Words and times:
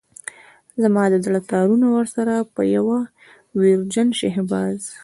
زما 0.81 1.03
د 1.09 1.15
زړه 1.25 1.39
تارونه 1.51 1.87
ورسره 1.95 2.33
په 2.55 2.61
يوه 2.75 2.99
ويرجن 3.59 4.07
شهباز. 4.19 4.79